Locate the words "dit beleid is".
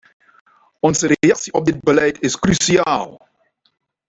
1.65-2.39